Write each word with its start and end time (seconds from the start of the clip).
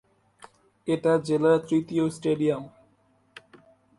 এটা 0.87 1.13
জেলার 1.27 1.59
তৃতীয় 1.69 2.05
স্টেডিয়াম। 2.09 2.63